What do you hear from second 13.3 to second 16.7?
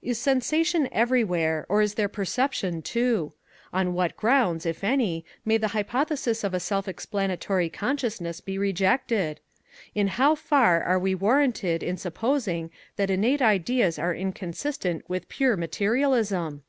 ideas are inconsistent with pure materialism?"